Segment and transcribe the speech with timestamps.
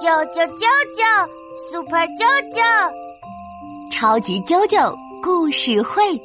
[0.00, 0.64] 啾啾啾
[0.96, 1.28] 啾
[1.70, 2.90] ，Super 啾啾，
[3.92, 6.18] 超级啾啾故事会。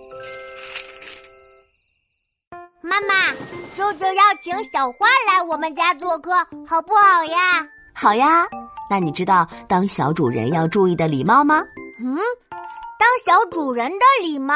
[2.82, 3.33] 妈妈，
[3.75, 6.32] 啾啾要请小花来我们家做客，
[6.66, 7.67] 好不好呀？
[7.93, 8.47] 好呀。
[8.89, 11.61] 那你知道当小主人要注意的礼貌吗？
[11.99, 12.15] 嗯，
[12.97, 14.53] 当小主人的礼貌，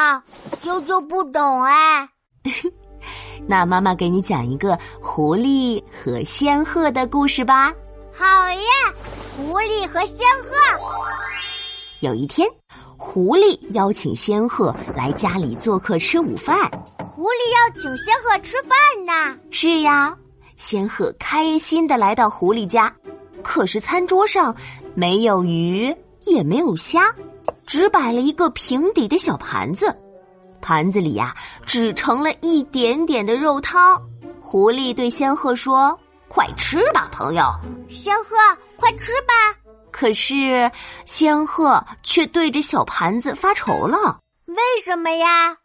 [0.63, 2.07] 啾啾不懂哎。
[3.45, 7.73] 那妈妈给你讲一个狐狸和仙鹤的故事吧。
[8.19, 8.93] 好呀，
[9.37, 10.49] 狐狸和仙鹤。
[12.01, 12.45] 有一天，
[12.97, 16.69] 狐狸邀请仙鹤来家里做客吃午饭。
[16.97, 19.39] 狐狸邀请仙鹤吃饭呢？
[19.51, 20.13] 是呀，
[20.57, 22.93] 仙鹤开心的来到狐狸家，
[23.41, 24.53] 可是餐桌上
[24.93, 27.15] 没有鱼，也没有虾，
[27.65, 29.97] 只摆了一个平底的小盘子，
[30.59, 31.33] 盘子里呀
[31.65, 33.97] 只盛了一点点的肉汤。
[34.41, 35.97] 狐狸对仙鹤说。
[36.29, 37.43] 快吃吧，朋友！
[37.89, 38.35] 仙鹤，
[38.77, 39.33] 快吃吧！
[39.91, 40.71] 可是
[41.05, 44.19] 仙鹤却对着小盘子发愁了。
[44.45, 45.57] 为什么呀？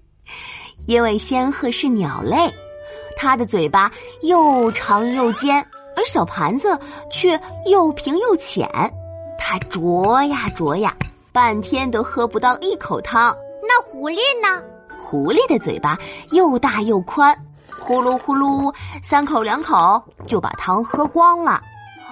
[0.88, 2.52] 因为仙鹤是鸟类，
[3.16, 3.90] 它的嘴巴
[4.22, 6.76] 又长又尖，而小盘子
[7.10, 8.66] 却又平又浅。
[9.38, 10.96] 它啄呀啄呀，
[11.32, 13.36] 半天都喝不到一口汤。
[13.62, 14.62] 那狐狸呢？
[14.98, 15.98] 狐狸的嘴巴
[16.30, 17.36] 又大又宽。
[17.90, 21.60] 呼噜呼噜，三口两口就把汤喝光了。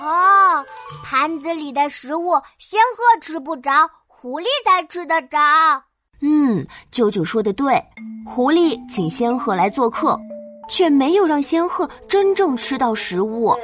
[0.02, 0.66] 哦，
[1.04, 5.38] 盘子里的食物，仙鹤吃不着，狐狸才吃得着。
[6.20, 7.80] 嗯，舅舅说的对，
[8.26, 10.18] 狐狸请仙鹤来做客，
[10.68, 13.56] 却没有让仙鹤真正吃到食物。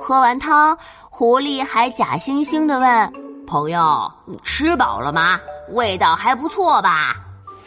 [0.00, 0.76] 喝完汤，
[1.08, 3.12] 狐狸还假惺惺的问
[3.46, 5.38] ：“朋友，你吃饱了吗？
[5.68, 7.14] 味道还不错吧？”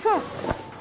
[0.03, 0.19] 哼。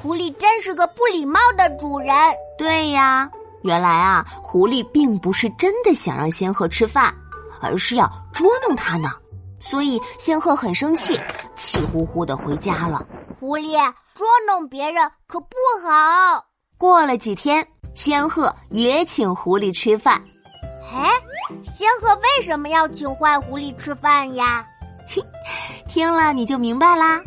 [0.02, 2.10] 狐狸真是个不礼貌的主人。
[2.56, 3.28] 对呀，
[3.62, 7.14] 原来啊，狐狸并不是真的想让仙鹤吃饭，
[7.60, 9.10] 而是要捉弄它呢。
[9.60, 11.18] 所以仙鹤很生气，
[11.56, 13.04] 气呼呼的回家了。
[13.40, 13.72] 狐狸
[14.14, 16.44] 捉弄别人可不好。
[16.76, 20.22] 过了几天，仙鹤也请狐狸吃饭。
[20.92, 21.10] 哎，
[21.74, 24.64] 仙鹤为什么要请坏狐狸吃饭呀？
[25.88, 27.20] 听了你就明白啦。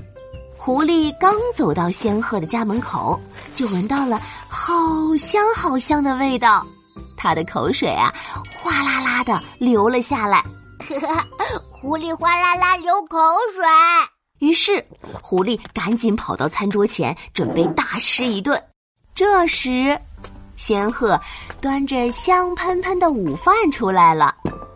[0.67, 3.17] 狐狸刚走到仙鹤的家门口，
[3.53, 4.75] 就闻到了好
[5.17, 6.61] 香好香的味道，
[7.15, 8.13] 它的口水啊，
[8.61, 10.43] 哗啦啦的流了下来。
[11.71, 13.17] 狐狸哗啦啦流口
[13.55, 13.65] 水，
[14.39, 14.85] 于是
[15.21, 18.61] 狐狸赶紧跑到餐桌前，准备大吃一顿。
[19.15, 19.97] 这时，
[20.57, 21.17] 仙鹤
[21.61, 24.35] 端着香喷喷的午饭出来了，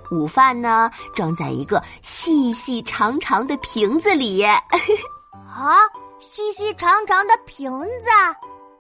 [0.09, 4.45] 午饭呢装在一个细细长长的瓶子里。
[5.51, 5.77] 啊，
[6.19, 8.09] 细细长长的瓶子，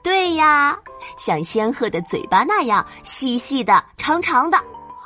[0.01, 0.77] 对呀，
[1.17, 4.57] 像仙鹤的嘴巴那样细细的、长长的。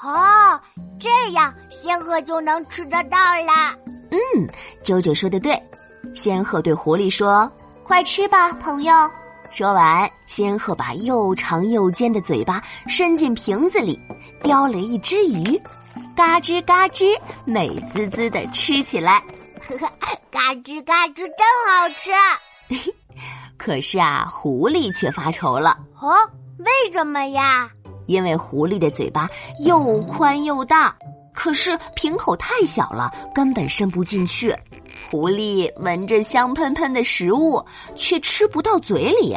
[0.04, 0.60] 哦，
[1.00, 3.18] 这样仙鹤就能吃得到
[3.48, 3.76] 啦。
[4.12, 4.48] 嗯，
[4.84, 5.60] 啾啾说的对。
[6.14, 7.52] 仙鹤对狐狸说
[7.84, 8.94] ：“快吃吧，朋友。”
[9.50, 14.00] 说完，仙鹤把又长又尖的嘴巴伸进瓶子里，
[14.44, 15.60] 叼了一只鱼，
[16.16, 19.24] 嘎吱嘎吱，美滋滋的吃起来。
[19.68, 19.92] 呵呵，
[20.32, 22.12] 嘎吱嘎吱，真好吃。
[23.58, 25.78] 可是啊，狐狸却发愁了。
[26.00, 26.14] 哦，
[26.60, 27.70] 为什么呀？
[28.06, 29.28] 因为狐狸的嘴巴
[29.66, 30.96] 又宽又大，
[31.34, 34.56] 可是瓶口太小了，根本伸不进去。
[35.10, 37.64] 狐狸闻着香喷喷的食物，
[37.96, 39.36] 却吃不到嘴里，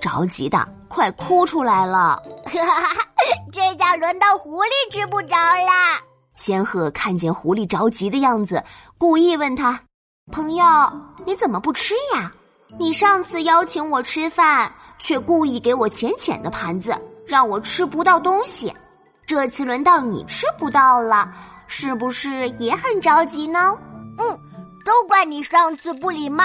[0.00, 2.20] 着急的快哭出来了。
[3.52, 6.07] 这下轮到狐狸吃不着了。
[6.38, 8.62] 仙鹤看见狐狸着急的样子，
[8.96, 9.78] 故意问他
[10.30, 10.64] ：“朋友，
[11.26, 12.32] 你怎么不吃呀？
[12.78, 16.96] 你上次邀请我吃饭，却故意给我浅浅的盘子，
[17.26, 18.72] 让我吃不到东西。
[19.26, 21.28] 这次轮到你吃不到了，
[21.66, 23.74] 是不是也很着急呢
[24.18, 24.38] ？”“嗯，
[24.84, 26.44] 都怪你上次不礼貌。”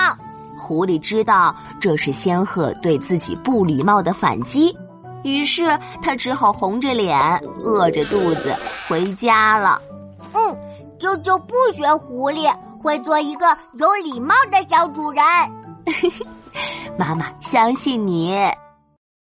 [0.58, 4.76] 狐狸知道这是仙鹤对自己不礼貌的反击。
[5.24, 7.18] 于是他只好红着脸、
[7.64, 8.56] 饿着肚子
[8.88, 9.82] 回家了。
[10.34, 10.58] 嗯，
[11.00, 13.46] 啾啾不学狐狸，会做一个
[13.80, 15.24] 有礼貌的小主人。
[16.98, 18.36] 妈妈相信你。